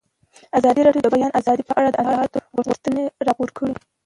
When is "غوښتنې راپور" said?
2.67-3.49